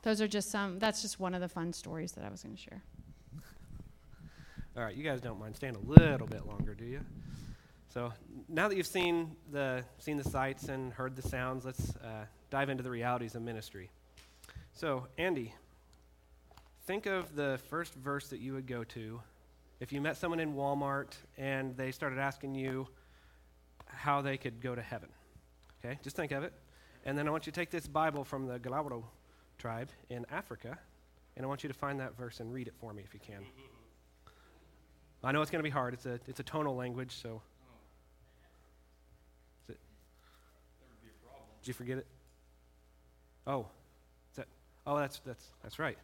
[0.03, 2.57] those are just some, that's just one of the fun stories that I was going
[2.57, 2.83] to share.
[4.77, 7.01] All right, you guys don't mind staying a little bit longer, do you?
[7.89, 8.13] So
[8.49, 12.69] now that you've seen the, seen the sights and heard the sounds, let's uh, dive
[12.69, 13.91] into the realities of ministry.
[14.73, 15.55] So, Andy,
[16.87, 19.21] think of the first verse that you would go to
[19.81, 22.89] if you met someone in Walmart and they started asking you
[23.87, 25.09] how they could go to heaven.
[25.85, 26.53] Okay, just think of it.
[27.05, 29.05] And then I want you to take this Bible from the Galabro
[29.57, 30.79] tribe in Africa,
[31.37, 33.21] and I want you to find that verse and read it for me if you
[33.21, 33.45] can.
[35.25, 35.95] I know it's going to be hard.
[35.95, 37.43] It's a, it's a tonal language, so.
[39.65, 39.79] Is it?
[41.69, 42.07] Did you forget it?
[43.47, 43.67] Oh,
[44.37, 44.47] that?
[44.87, 45.99] Oh, that's that's that's right.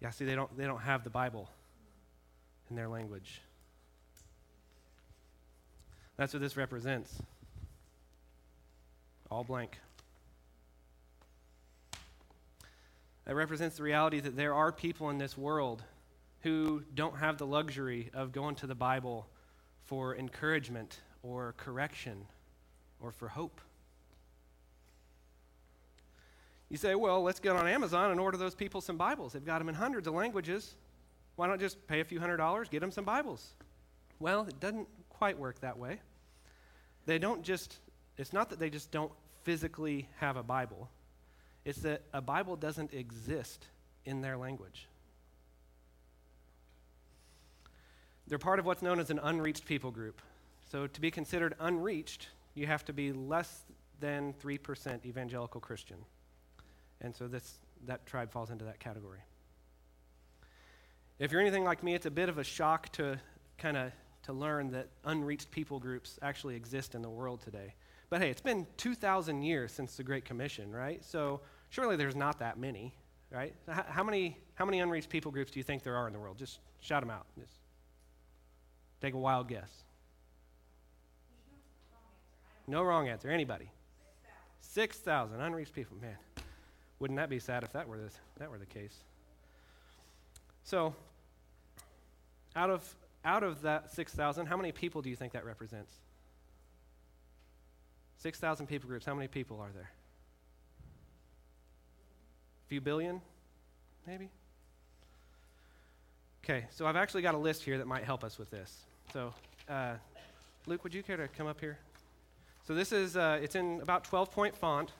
[0.00, 1.50] Yeah, see, they don't they don't have the Bible
[2.70, 3.40] in their language.
[6.16, 7.20] That's what this represents.
[9.28, 9.76] All blank.
[13.24, 15.82] That represents the reality that there are people in this world
[16.42, 19.26] who don't have the luxury of going to the Bible
[19.86, 22.24] for encouragement or correction
[23.00, 23.60] or for hope.
[26.70, 29.32] You say, well, let's get on Amazon and order those people some Bibles.
[29.32, 30.76] They've got them in hundreds of languages.
[31.34, 33.54] Why not just pay a few hundred dollars, get them some Bibles?
[34.20, 36.00] Well, it doesn't quite work that way.
[37.06, 37.78] They don't just,
[38.16, 39.10] it's not that they just don't
[39.42, 40.88] physically have a Bible,
[41.64, 43.66] it's that a Bible doesn't exist
[44.04, 44.86] in their language.
[48.28, 50.22] They're part of what's known as an unreached people group.
[50.70, 53.64] So, to be considered unreached, you have to be less
[53.98, 55.96] than 3% evangelical Christian.
[57.00, 59.20] And so, this, that tribe falls into that category.
[61.18, 63.18] If you're anything like me, it's a bit of a shock to
[63.58, 67.74] kind of to learn that unreached people groups actually exist in the world today.
[68.10, 71.04] But hey, it's been 2,000 years since the Great Commission, right?
[71.04, 72.94] So surely there's not that many,
[73.30, 73.54] right?
[73.68, 76.18] How, how, many, how many unreached people groups do you think there are in the
[76.18, 76.36] world?
[76.36, 77.26] Just shout them out.
[77.38, 77.52] Just
[79.00, 79.70] take a wild guess.
[82.66, 83.28] No wrong answer.
[83.28, 83.70] Anybody?
[84.60, 85.96] 6,000 unreached people.
[86.00, 86.16] Man,
[87.00, 88.94] wouldn't that be sad if that were the, that were the case?
[90.62, 90.94] So,
[92.54, 95.94] out of, out of that 6,000, how many people do you think that represents?
[98.18, 99.90] 6,000 people groups, how many people are there?
[102.66, 103.22] A few billion,
[104.06, 104.28] maybe?
[106.44, 108.84] Okay, so I've actually got a list here that might help us with this.
[109.12, 109.32] So,
[109.68, 109.94] uh,
[110.66, 111.78] Luke, would you care to come up here?
[112.66, 114.92] So this is, uh, it's in about 12 point font,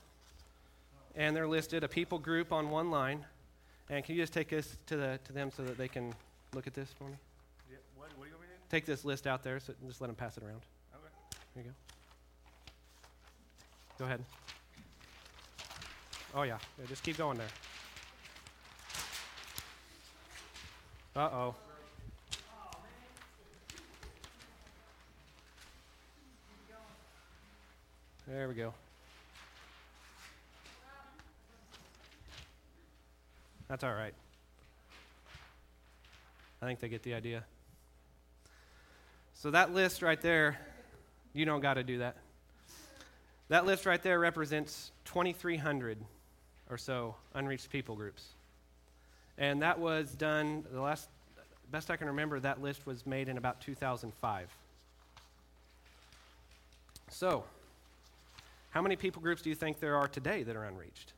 [1.14, 3.24] and they're listed, a people group on one line.
[3.88, 6.14] And can you just take this to, the, to them so that they can
[6.54, 7.16] look at this for me?
[7.70, 8.60] Yeah, what, what do you want me to do?
[8.70, 10.60] Take this list out there, so just let them pass it around.
[10.94, 11.04] Okay.
[11.54, 11.74] Here you go.
[13.98, 14.24] Go ahead.
[16.34, 16.58] Oh, yeah.
[16.78, 17.48] yeah just keep going there.
[21.16, 21.54] Uh oh.
[28.28, 28.72] There we go.
[33.70, 34.12] That's all right.
[36.60, 37.44] I think they get the idea.
[39.34, 40.58] So, that list right there,
[41.34, 42.16] you don't got to do that.
[43.48, 45.98] That list right there represents 2,300
[46.68, 48.26] or so unreached people groups.
[49.38, 51.08] And that was done, the last,
[51.70, 54.48] best I can remember, that list was made in about 2005.
[57.08, 57.44] So,
[58.70, 61.12] how many people groups do you think there are today that are unreached?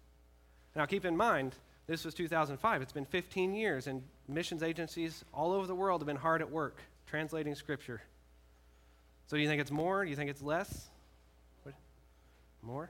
[0.77, 1.55] Now, keep in mind,
[1.93, 2.81] this was 2005.
[2.81, 6.51] It's been 15 years, and missions agencies all over the world have been hard at
[6.51, 8.01] work translating Scripture.
[9.27, 10.03] So, do you think it's more?
[10.03, 10.89] Do you think it's less?
[12.63, 12.89] More?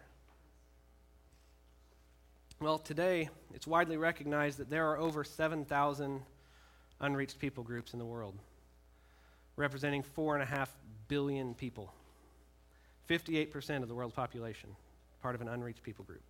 [2.60, 6.22] Well, today, it's widely recognized that there are over 7,000
[7.00, 8.38] unreached people groups in the world,
[9.56, 10.68] representing 4.5
[11.08, 11.92] billion people.
[13.10, 14.70] 58% of the world's population,
[15.22, 16.22] part of an unreached people group.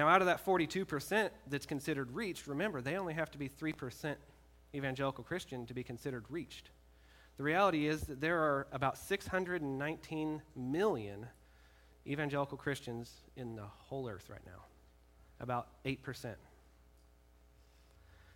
[0.00, 4.16] Now, out of that 42% that's considered reached, remember, they only have to be 3%
[4.74, 6.70] evangelical Christian to be considered reached.
[7.36, 11.26] The reality is that there are about 619 million
[12.06, 14.62] evangelical Christians in the whole earth right now,
[15.38, 16.34] about 8%.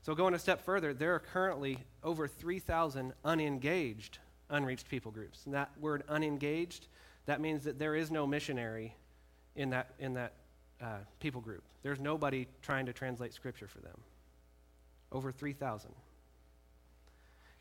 [0.03, 4.19] So, going a step further, there are currently over 3,000 unengaged,
[4.51, 5.47] unreached people groups.
[5.47, 6.89] And that word unengaged,
[7.25, 8.95] that means that there is no missionary
[9.57, 10.35] in that, in that
[10.81, 11.63] uh, people group.
[11.83, 13.99] There's nobody trying to translate scripture for them.
[15.13, 15.93] Over 3,000.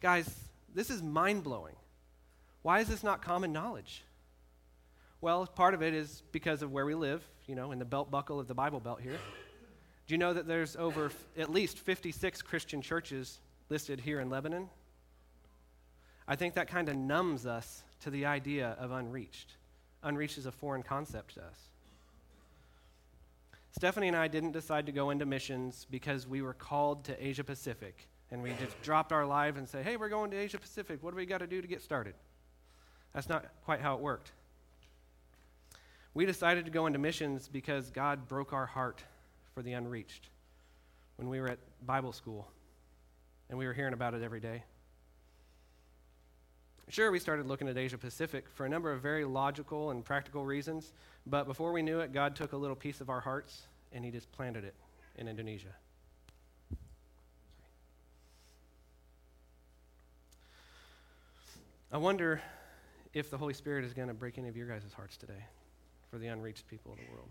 [0.01, 0.29] Guys,
[0.73, 1.75] this is mind blowing.
[2.61, 4.03] Why is this not common knowledge?
[5.21, 8.11] Well, part of it is because of where we live, you know, in the belt
[8.11, 9.19] buckle of the Bible Belt here.
[10.07, 14.29] Do you know that there's over f- at least 56 Christian churches listed here in
[14.29, 14.69] Lebanon?
[16.27, 19.53] I think that kind of numbs us to the idea of unreached.
[20.03, 21.69] Unreached is a foreign concept to us.
[23.73, 27.43] Stephanie and I didn't decide to go into missions because we were called to Asia
[27.43, 31.01] Pacific and we just dropped our lives and say, hey, we're going to Asia Pacific.
[31.01, 32.13] What do we got to do to get started?
[33.13, 34.31] That's not quite how it worked.
[36.13, 39.03] We decided to go into missions because God broke our heart
[39.55, 40.29] for the unreached
[41.17, 42.47] when we were at Bible school
[43.49, 44.63] and we were hearing about it every day.
[46.89, 50.45] Sure, we started looking at Asia Pacific for a number of very logical and practical
[50.45, 50.93] reasons,
[51.25, 54.11] but before we knew it, God took a little piece of our hearts and He
[54.11, 54.75] just planted it
[55.17, 55.75] in Indonesia.
[61.91, 62.41] I wonder
[63.13, 65.45] if the Holy Spirit is going to break any of your guys' hearts today
[66.09, 67.29] for the unreached people of the world.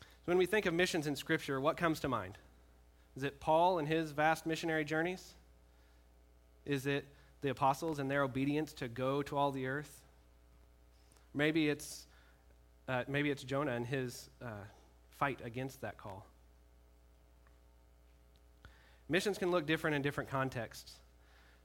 [0.00, 2.38] So when we think of missions in Scripture, what comes to mind?
[3.16, 5.34] Is it Paul and his vast missionary journeys?
[6.64, 7.06] Is it
[7.44, 10.02] the apostles and their obedience to go to all the earth?
[11.34, 12.06] Maybe it's,
[12.88, 14.48] uh, maybe it's Jonah and his uh,
[15.10, 16.26] fight against that call.
[19.10, 20.94] Missions can look different in different contexts.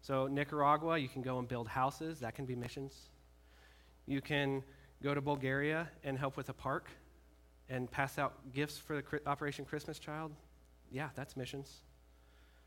[0.01, 3.09] So, Nicaragua, you can go and build houses, that can be missions.
[4.05, 4.63] You can
[5.01, 6.89] go to Bulgaria and help with a park
[7.69, 10.33] and pass out gifts for the Operation Christmas Child.
[10.91, 11.83] Yeah, that's missions.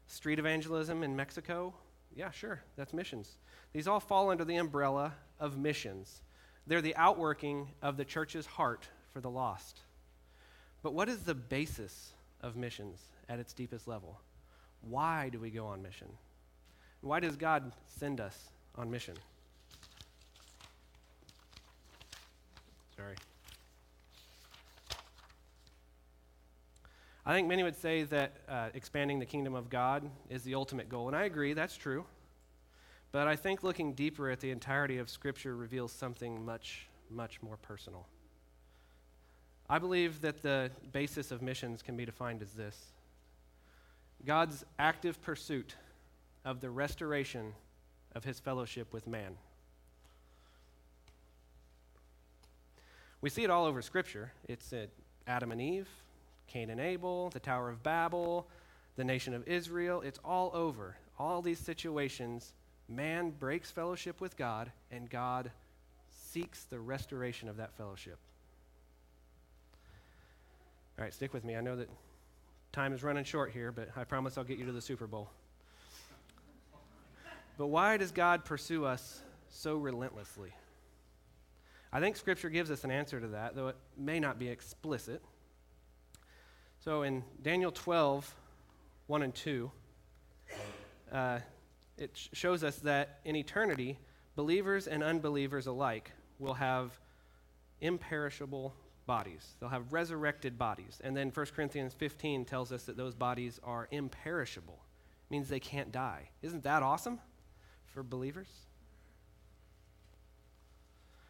[0.06, 1.74] Street evangelism in Mexico.
[2.14, 3.36] Yeah, sure, that's missions.
[3.72, 6.22] These all fall under the umbrella of missions.
[6.66, 9.80] They're the outworking of the church's heart for the lost.
[10.82, 14.20] But what is the basis of missions at its deepest level?
[14.82, 16.08] Why do we go on mission?
[17.00, 18.36] Why does God send us
[18.76, 19.14] on mission?
[22.96, 23.16] Sorry.
[27.24, 30.88] I think many would say that uh, expanding the kingdom of God is the ultimate
[30.88, 32.04] goal, and I agree, that's true.
[33.12, 37.56] But I think looking deeper at the entirety of Scripture reveals something much, much more
[37.58, 38.06] personal.
[39.70, 42.76] I believe that the basis of missions can be defined as this
[44.24, 45.76] God's active pursuit
[46.44, 47.54] of the restoration
[48.14, 49.36] of his fellowship with man.
[53.20, 54.32] We see it all over Scripture.
[54.48, 54.90] It's at
[55.26, 55.88] Adam and Eve,
[56.52, 58.46] Cain and Abel, the Tower of Babel,
[58.96, 60.02] the nation of Israel.
[60.02, 60.96] It's all over.
[61.18, 62.52] All these situations,
[62.88, 65.50] man breaks fellowship with God, and God
[66.10, 68.18] seeks the restoration of that fellowship.
[70.98, 71.56] All right, stick with me.
[71.56, 71.88] I know that
[72.70, 75.30] time is running short here, but I promise I'll get you to the Super Bowl.
[77.56, 80.52] But why does God pursue us so relentlessly?
[81.92, 85.22] I think Scripture gives us an answer to that, though it may not be explicit.
[86.84, 88.34] So in Daniel 12,
[89.06, 89.70] 1 and 2,
[91.12, 91.38] uh,
[91.96, 94.00] it sh- shows us that in eternity,
[94.34, 96.98] believers and unbelievers alike will have
[97.80, 98.74] imperishable
[99.06, 99.54] bodies.
[99.60, 101.00] They'll have resurrected bodies.
[101.04, 104.82] And then 1 Corinthians 15 tells us that those bodies are imperishable.
[105.28, 106.30] It means they can't die.
[106.42, 107.20] Isn't that awesome
[107.94, 108.48] for believers?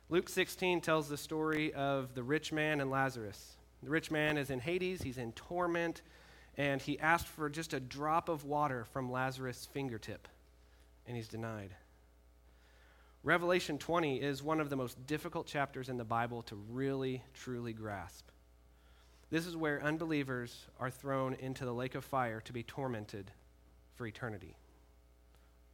[0.09, 3.57] Luke 16 tells the story of the rich man and Lazarus.
[3.83, 6.03] The rich man is in Hades, he's in torment,
[6.57, 10.29] and he asked for just a drop of water from Lazarus' fingertip,
[11.07, 11.75] and he's denied.
[13.25, 17.73] Revelation 20 is one of the most difficult chapters in the Bible to really, truly
[17.73, 18.29] grasp.
[19.31, 23.31] This is where unbelievers are thrown into the lake of fire to be tormented
[23.95, 24.57] for eternity,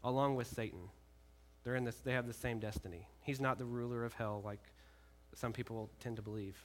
[0.05, 0.91] along with Satan.
[1.65, 3.09] They're in this, they have the same destiny.
[3.23, 4.63] He's not the ruler of hell like
[5.35, 6.57] some people tend to believe.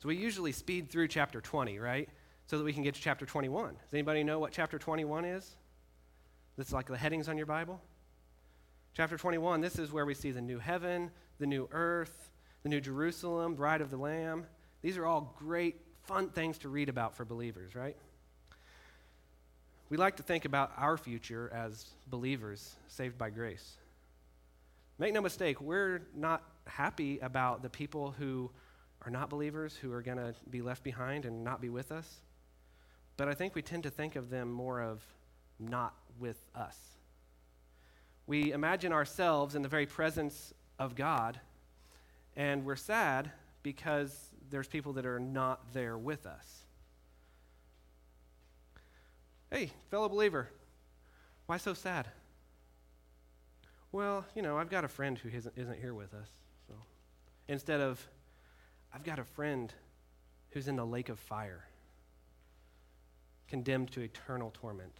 [0.00, 2.08] So we usually speed through chapter 20, right?
[2.46, 3.74] So that we can get to chapter 21.
[3.74, 5.56] Does anybody know what chapter 21 is?
[6.56, 7.80] That's like the headings on your Bible.
[8.94, 12.30] Chapter 21, this is where we see the new heaven, the new earth,
[12.62, 14.46] the new Jerusalem, bride of the Lamb.
[14.82, 17.96] These are all great, fun things to read about for believers, right?
[19.90, 23.76] We like to think about our future as believers saved by grace.
[24.98, 28.50] Make no mistake, we're not happy about the people who
[29.04, 32.20] are not believers, who are going to be left behind and not be with us.
[33.16, 35.02] But I think we tend to think of them more of
[35.58, 36.76] not with us.
[38.26, 41.40] We imagine ourselves in the very presence of God,
[42.36, 43.30] and we're sad
[43.62, 46.64] because there's people that are not there with us.
[49.50, 50.48] Hey, fellow believer,
[51.46, 52.08] why so sad?
[53.92, 56.28] Well, you know, I've got a friend who isn't, isn't here with us.
[56.68, 56.74] So
[57.48, 58.06] instead of,
[58.92, 59.72] I've got a friend
[60.50, 61.64] who's in the lake of fire,
[63.48, 64.92] condemned to eternal torment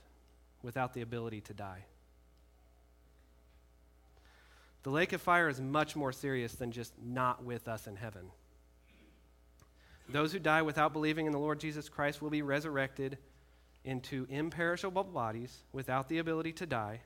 [0.63, 1.85] without the ability to die.
[4.83, 8.31] The lake of fire is much more serious than just not with us in heaven.
[10.09, 13.19] Those who die without believing in the Lord Jesus Christ will be resurrected
[13.85, 17.01] into imperishable bodies without the ability to die.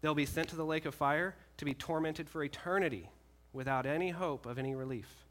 [0.00, 3.10] They'll be sent to the lake of fire to be tormented for eternity
[3.52, 5.23] without any hope of any relief.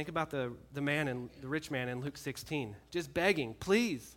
[0.00, 4.16] Think about the, the man and the rich man in Luke 16, just begging, please,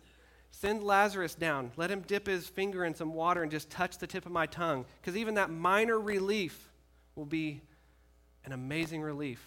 [0.50, 1.72] send Lazarus down.
[1.76, 4.46] Let him dip his finger in some water and just touch the tip of my
[4.46, 4.86] tongue.
[4.98, 6.70] Because even that minor relief
[7.16, 7.60] will be
[8.46, 9.46] an amazing relief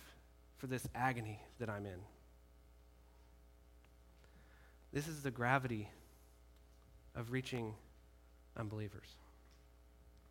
[0.57, 1.97] for this agony that I'm in.
[4.93, 5.89] This is the gravity
[7.15, 7.73] of reaching
[8.55, 9.09] unbelievers.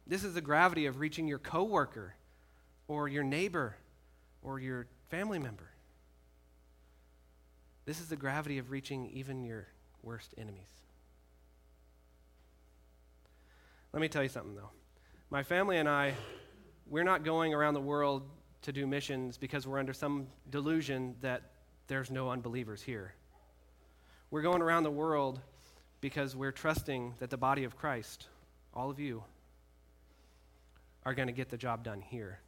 [0.07, 2.15] This is the gravity of reaching your coworker
[2.87, 3.75] or your neighbor
[4.41, 5.73] or your family member.
[7.87, 9.68] This is the gravity of reaching even your
[10.03, 10.66] worst enemies.
[13.93, 14.70] Let me tell you something, though.
[15.30, 16.14] My family and I,
[16.89, 18.28] we're not going around the world
[18.62, 21.43] to do missions because we're under some delusion that
[21.87, 23.14] there's no unbelievers here.
[24.32, 25.41] We're going around the world
[26.01, 28.26] because we're trusting that the body of Christ,
[28.74, 29.22] all of you,
[31.05, 32.41] are going to get the job done here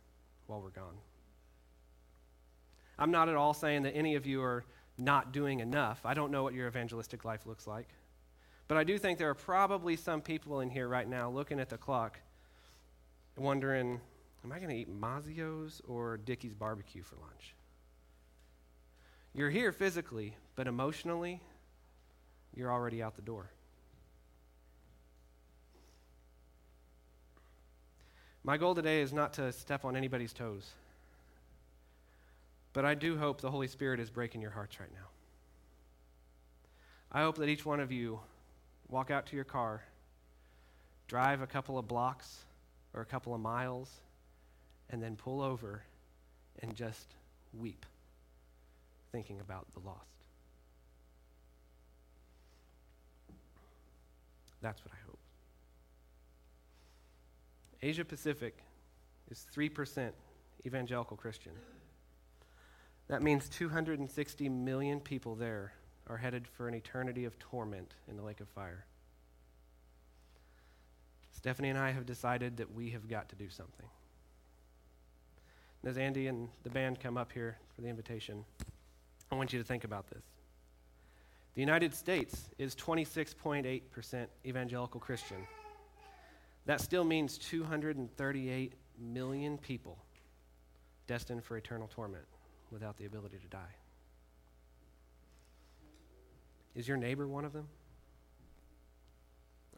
[0.49, 0.97] while we're gone.
[2.99, 4.65] I'm not at all saying that any of you are
[4.99, 6.01] not doing enough.
[6.05, 7.89] I don't know what your evangelistic life looks like.
[8.67, 11.71] But I do think there are probably some people in here right now looking at
[11.71, 12.21] the clock
[13.37, 14.01] wondering,
[14.45, 17.55] am I going to eat Mazzio's or Dickey's barbecue for lunch?
[19.35, 21.41] You're here physically, but emotionally,
[22.55, 23.51] you're already out the door.
[28.43, 30.73] My goal today is not to step on anybody's toes.
[32.79, 35.09] But I do hope the Holy Spirit is breaking your hearts right now.
[37.11, 38.21] I hope that each one of you
[38.89, 39.83] walk out to your car,
[41.09, 42.45] drive a couple of blocks
[42.95, 43.91] or a couple of miles,
[44.91, 45.83] and then pull over
[46.63, 47.17] and just
[47.53, 47.85] weep,
[49.11, 50.23] thinking about the lost.
[54.63, 55.19] That's what I hope.
[57.83, 58.57] Asia Pacific
[59.33, 60.13] is 3%
[60.65, 61.55] evangelical Christian.
[63.09, 65.73] That means 260 million people there
[66.07, 68.85] are headed for an eternity of torment in the lake of fire.
[71.33, 73.87] Stephanie and I have decided that we have got to do something.
[75.83, 78.45] And as Andy and the band come up here for the invitation,
[79.31, 80.23] I want you to think about this.
[81.55, 85.39] The United States is 26.8% evangelical Christian.
[86.67, 89.97] That still means 238 million people
[91.07, 92.25] destined for eternal torment
[92.71, 93.75] without the ability to die.
[96.75, 97.67] Is your neighbor one of them?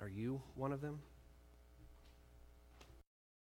[0.01, 0.99] Are you one of them?